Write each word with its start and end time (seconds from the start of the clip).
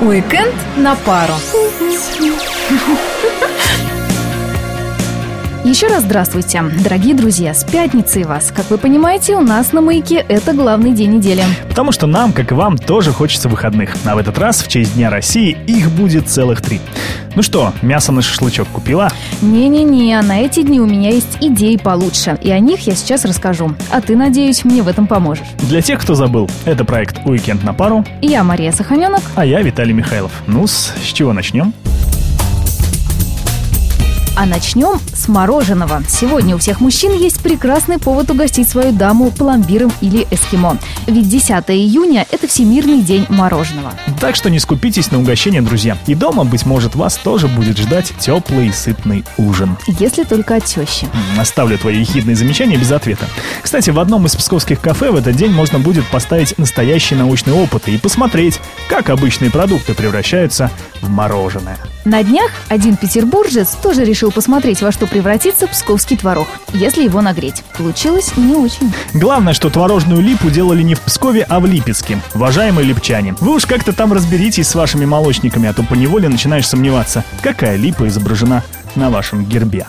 Уикенд 0.00 0.54
на 0.76 0.94
пару. 0.94 1.34
Еще 5.64 5.88
раз 5.88 6.04
здравствуйте, 6.04 6.62
дорогие 6.82 7.14
друзья, 7.14 7.52
с 7.52 7.64
пятницей 7.64 8.22
вас. 8.22 8.52
Как 8.54 8.70
вы 8.70 8.78
понимаете, 8.78 9.34
у 9.34 9.40
нас 9.40 9.72
на 9.72 9.80
маяке 9.80 10.24
это 10.28 10.52
главный 10.52 10.92
день 10.92 11.16
недели. 11.16 11.42
Потому 11.68 11.90
что 11.90 12.06
нам, 12.06 12.32
как 12.32 12.52
и 12.52 12.54
вам, 12.54 12.78
тоже 12.78 13.12
хочется 13.12 13.48
выходных. 13.48 13.96
А 14.04 14.14
в 14.14 14.18
этот 14.18 14.38
раз, 14.38 14.62
в 14.62 14.68
честь 14.68 14.94
Дня 14.94 15.10
России, 15.10 15.58
их 15.66 15.90
будет 15.90 16.28
целых 16.28 16.62
три. 16.62 16.80
Ну 17.38 17.42
что, 17.44 17.72
мясо 17.82 18.10
на 18.10 18.20
шашлычок 18.20 18.66
купила? 18.66 19.12
Не-не-не, 19.42 20.20
на 20.22 20.40
эти 20.40 20.62
дни 20.62 20.80
у 20.80 20.86
меня 20.86 21.10
есть 21.10 21.38
идеи 21.40 21.76
получше, 21.76 22.36
и 22.42 22.50
о 22.50 22.58
них 22.58 22.80
я 22.80 22.96
сейчас 22.96 23.24
расскажу. 23.24 23.76
А 23.92 24.00
ты, 24.00 24.16
надеюсь, 24.16 24.64
мне 24.64 24.82
в 24.82 24.88
этом 24.88 25.06
поможешь. 25.06 25.44
Для 25.68 25.80
тех, 25.80 26.00
кто 26.00 26.16
забыл, 26.16 26.50
это 26.64 26.84
проект 26.84 27.24
«Уикенд 27.24 27.62
на 27.62 27.72
пару», 27.72 28.04
Я 28.22 28.42
Мария 28.42 28.72
Саханенок. 28.72 29.22
а 29.36 29.46
я 29.46 29.62
Виталий 29.62 29.92
Михайлов. 29.92 30.32
ну 30.48 30.66
с 30.66 30.92
чего 31.12 31.32
начнем? 31.32 31.72
А 34.40 34.46
начнем 34.46 35.00
с 35.12 35.26
мороженого. 35.26 36.00
Сегодня 36.08 36.54
у 36.54 36.58
всех 36.58 36.80
мужчин 36.80 37.12
есть 37.12 37.40
прекрасный 37.40 37.98
повод 37.98 38.30
угостить 38.30 38.68
свою 38.68 38.92
даму 38.92 39.32
пломбиром 39.32 39.90
или 40.00 40.28
эскимо. 40.30 40.78
Ведь 41.08 41.28
10 41.28 41.50
июня– 41.70 42.24
это 42.30 42.46
Всемирный 42.46 43.02
день 43.02 43.26
мороженого. 43.30 43.94
Так 44.20 44.36
что 44.36 44.48
не 44.48 44.60
скупитесь 44.60 45.10
на 45.10 45.18
угощение, 45.18 45.60
друзья. 45.60 45.98
И 46.06 46.14
дома, 46.14 46.44
быть 46.44 46.64
может, 46.66 46.94
вас 46.94 47.16
тоже 47.16 47.48
будет 47.48 47.78
ждать 47.78 48.12
теплый 48.20 48.68
и 48.68 48.72
сытный 48.72 49.24
ужин. 49.38 49.76
Если 49.98 50.22
только 50.22 50.54
от 50.54 50.64
тещи. 50.66 51.08
Оставлю 51.36 51.76
твои 51.76 51.98
ехидные 51.98 52.36
замечания 52.36 52.76
без 52.76 52.92
ответа. 52.92 53.26
Кстати, 53.60 53.90
в 53.90 53.98
одном 53.98 54.26
из 54.26 54.36
псковских 54.36 54.80
кафе 54.80 55.10
в 55.10 55.16
этот 55.16 55.34
день 55.34 55.50
можно 55.50 55.80
будет 55.80 56.06
поставить 56.06 56.56
настоящий 56.58 57.16
научный 57.16 57.54
опыт 57.54 57.88
и 57.88 57.98
посмотреть, 57.98 58.60
как 58.88 59.10
обычные 59.10 59.50
продукты 59.50 59.94
превращаются 59.94 60.70
в 61.02 61.08
мороженое. 61.08 61.76
На 62.08 62.22
днях 62.22 62.50
один 62.68 62.96
петербуржец 62.96 63.76
тоже 63.82 64.02
решил 64.02 64.32
посмотреть, 64.32 64.80
во 64.80 64.92
что 64.92 65.06
превратится 65.06 65.66
псковский 65.66 66.16
творог, 66.16 66.48
если 66.72 67.04
его 67.04 67.20
нагреть. 67.20 67.62
Получилось 67.76 68.34
не 68.38 68.54
очень. 68.54 68.90
Главное, 69.12 69.52
что 69.52 69.68
творожную 69.68 70.22
липу 70.22 70.48
делали 70.48 70.82
не 70.82 70.94
в 70.94 71.02
Пскове, 71.02 71.44
а 71.46 71.60
в 71.60 71.66
Липецке. 71.66 72.18
Уважаемые 72.32 72.86
липчане, 72.86 73.34
вы 73.40 73.56
уж 73.56 73.66
как-то 73.66 73.92
там 73.92 74.14
разберитесь 74.14 74.68
с 74.68 74.74
вашими 74.74 75.04
молочниками, 75.04 75.68
а 75.68 75.74
то 75.74 75.82
поневоле 75.82 76.30
начинаешь 76.30 76.66
сомневаться, 76.66 77.24
какая 77.42 77.76
липа 77.76 78.08
изображена 78.08 78.64
на 78.94 79.10
вашем 79.10 79.44
гербе. 79.44 79.86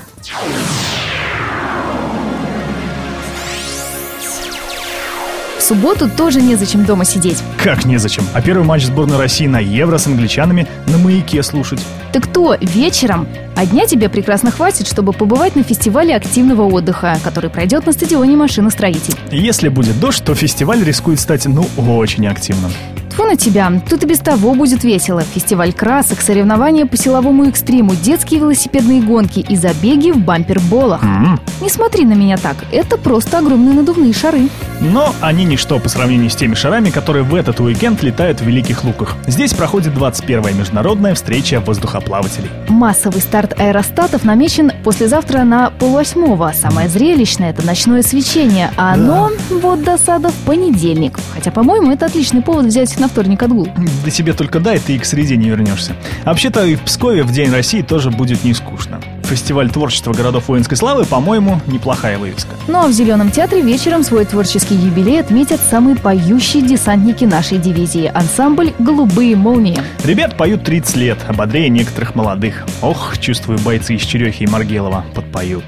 Субботу 5.69 6.09
тоже 6.09 6.41
незачем 6.41 6.83
дома 6.83 7.05
сидеть. 7.05 7.43
Как 7.63 7.85
незачем. 7.85 8.23
А 8.33 8.41
первый 8.41 8.65
матч 8.65 8.85
сборной 8.85 9.19
России 9.19 9.45
на 9.45 9.59
Евро 9.59 9.99
с 9.99 10.07
англичанами 10.07 10.67
на 10.87 10.97
маяке 10.97 11.43
слушать. 11.43 11.79
Ты 12.11 12.21
кто, 12.21 12.55
вечером? 12.59 13.27
А 13.55 13.67
дня 13.67 13.85
тебе 13.85 14.09
прекрасно 14.09 14.49
хватит, 14.49 14.87
чтобы 14.87 15.13
побывать 15.13 15.55
на 15.55 15.61
фестивале 15.61 16.15
активного 16.15 16.63
отдыха, 16.63 17.19
который 17.23 17.51
пройдет 17.51 17.85
на 17.85 17.91
стадионе 17.91 18.35
машиностроитель. 18.35 19.13
Если 19.31 19.69
будет 19.69 19.99
дождь, 19.99 20.23
то 20.23 20.33
фестиваль 20.33 20.83
рискует 20.83 21.19
стать, 21.19 21.45
ну, 21.45 21.67
очень 21.77 22.25
активным. 22.25 22.71
Тьфу 23.11 23.25
на 23.25 23.35
тебя, 23.35 23.71
тут 23.87 24.03
и 24.03 24.07
без 24.07 24.19
того 24.19 24.55
будет 24.55 24.83
весело. 24.83 25.21
Фестиваль 25.21 25.73
красок, 25.73 26.21
соревнования 26.21 26.87
по 26.87 26.97
силовому 26.97 27.47
экстриму, 27.47 27.93
детские 27.95 28.39
велосипедные 28.39 29.01
гонки 29.01 29.39
и 29.39 29.55
забеги 29.55 30.11
в 30.11 30.17
бамперболах. 30.17 31.03
М. 31.03 31.39
Не 31.61 31.69
смотри 31.69 32.05
на 32.05 32.13
меня 32.13 32.37
так, 32.37 32.55
это 32.71 32.97
просто 32.97 33.39
огромные 33.39 33.73
надувные 33.73 34.13
шары. 34.13 34.49
Но 34.79 35.13
они 35.19 35.43
ничто 35.43 35.77
по 35.79 35.89
сравнению 35.89 36.29
с 36.29 36.35
теми 36.35 36.55
шарами, 36.55 36.89
которые 36.89 37.23
в 37.23 37.35
этот 37.35 37.59
уикенд 37.59 38.01
летают 38.01 38.39
в 38.39 38.45
Великих 38.45 38.85
Луках. 38.85 39.15
Здесь 39.27 39.53
проходит 39.53 39.93
21-я 39.93 40.53
международная 40.53 41.15
встреча 41.15 41.59
воздухоплавателей. 41.59 42.49
Массовый 42.69 43.21
старт 43.21 43.59
аэростатов 43.59 44.23
намечен 44.23 44.71
послезавтра 44.83 45.43
на 45.43 45.69
полвосьмого. 45.71 46.53
Самое 46.55 46.87
зрелищное– 46.87 47.49
это 47.51 47.65
ночное 47.65 48.03
свечение, 48.03 48.71
а 48.77 48.93
оно, 48.93 49.29
вот 49.49 49.83
досада, 49.83 50.29
в 50.29 50.35
понедельник. 50.45 51.19
Хотя, 51.33 51.51
по-моему, 51.51 51.91
это 51.91 52.05
отличный 52.05 52.41
повод 52.41 52.67
взять 52.67 52.97
на 52.99 53.09
вторник 53.09 53.43
отгул. 53.43 53.67
Да 54.05 54.11
тебе 54.11 54.31
только 54.31 54.61
дай, 54.61 54.79
ты 54.79 54.95
и 54.95 54.99
к 54.99 55.05
среде 55.05 55.35
не 55.35 55.49
вернешься. 55.49 55.93
Вообще-то 56.23 56.65
и 56.65 56.75
в 56.75 56.81
Пскове 56.81 57.23
в 57.23 57.31
День 57.31 57.51
России 57.51 57.81
тоже 57.81 58.11
будет 58.11 58.45
не 58.45 58.53
скучно. 58.53 59.01
Фестиваль 59.29 59.69
творчества 59.69 60.11
городов 60.11 60.47
воинской 60.47 60.75
славы, 60.75 61.05
по-моему, 61.05 61.61
неплохая 61.67 62.17
вывеска. 62.17 62.49
Ну 62.67 62.79
а 62.79 62.87
в 62.87 62.91
Зеленом 62.91 63.29
театре 63.29 63.61
вечером 63.61 64.03
свой 64.03 64.25
творческий 64.25 64.73
юбилей 64.73 65.19
отметят 65.19 65.61
самые 65.69 65.95
поющие 65.95 66.63
десантники 66.63 67.25
нашей 67.25 67.59
дивизии– 67.59 68.11
ансамбль 68.15 68.73
«Голубые 68.79 69.35
молнии». 69.35 69.77
Ребят 70.03 70.35
поют 70.35 70.63
30 70.63 70.95
лет, 70.95 71.19
ободрее 71.27 71.69
некоторых 71.69 72.15
молодых. 72.15 72.65
Ох, 72.81 73.19
чувствую, 73.19 73.59
бойцы 73.59 73.93
из 73.93 74.01
Черехи 74.01 74.43
и 74.43 74.47
Маргелова 74.47 75.05
подпоют. 75.13 75.65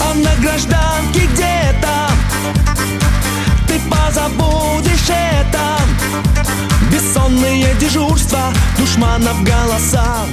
А 0.00 0.14
на 0.14 0.34
гражданке 0.42 1.26
где-то 1.34 2.08
Ты 3.68 3.74
позабудешь 3.90 5.10
это 5.10 5.78
Бессонные 6.90 7.66
дежурства 7.78 8.40
Душманов 8.78 9.44
голоса 9.44 10.24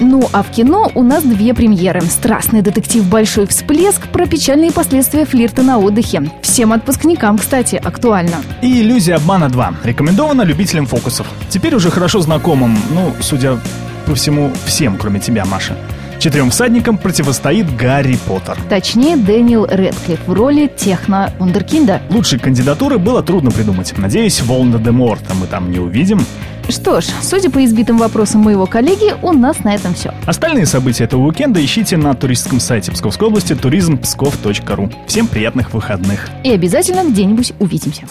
Ну 0.00 0.28
а 0.32 0.42
в 0.42 0.50
кино 0.50 0.90
у 0.94 1.02
нас 1.02 1.24
две 1.24 1.54
премьеры. 1.54 2.00
Страстный 2.02 2.62
детектив 2.62 3.04
«Большой 3.04 3.46
всплеск» 3.46 4.08
про 4.08 4.26
печальные 4.26 4.72
последствия 4.72 5.24
флирта 5.24 5.62
на 5.62 5.78
отдыхе. 5.78 6.30
Всем 6.42 6.72
отпускникам, 6.72 7.38
кстати, 7.38 7.76
актуально. 7.76 8.36
И 8.62 8.80
«Иллюзия 8.80 9.14
обмана 9.14 9.46
2» 9.46 9.74
рекомендована 9.84 10.42
любителям 10.42 10.86
фокусов. 10.86 11.26
Теперь 11.48 11.74
уже 11.74 11.90
хорошо 11.90 12.20
знакомым, 12.20 12.76
ну, 12.94 13.12
судя 13.20 13.58
по 14.06 14.14
всему, 14.14 14.52
всем, 14.64 14.96
кроме 14.96 15.20
тебя, 15.20 15.44
Маша. 15.44 15.76
Четырем 16.18 16.50
всадникам 16.50 16.98
противостоит 16.98 17.74
Гарри 17.76 18.16
Поттер. 18.26 18.56
Точнее, 18.68 19.16
Дэниел 19.16 19.66
Редклифф 19.68 20.20
в 20.26 20.32
роли 20.32 20.68
техно-вундеркинда. 20.68 22.00
Лучшей 22.10 22.38
кандидатуры 22.38 22.98
было 22.98 23.24
трудно 23.24 23.50
придумать. 23.50 23.92
Надеюсь, 23.98 24.40
Волан-де-Морта 24.40 25.34
мы 25.34 25.48
там 25.48 25.72
не 25.72 25.80
увидим. 25.80 26.24
Что 26.72 27.02
ж, 27.02 27.04
судя 27.20 27.50
по 27.50 27.62
избитым 27.62 27.98
вопросам 27.98 28.40
моего 28.40 28.64
коллеги, 28.64 29.14
у 29.20 29.32
нас 29.32 29.58
на 29.62 29.74
этом 29.74 29.92
все. 29.92 30.14
Остальные 30.24 30.64
события 30.64 31.04
этого 31.04 31.20
уикенда 31.20 31.62
ищите 31.62 31.98
на 31.98 32.14
туристском 32.14 32.60
сайте 32.60 32.90
Псковской 32.90 33.28
области 33.28 33.52
turismpskov.ru. 33.52 34.90
Всем 35.06 35.26
приятных 35.26 35.74
выходных. 35.74 36.30
И 36.44 36.50
обязательно 36.50 37.04
где-нибудь 37.04 37.52
увидимся. 37.58 38.04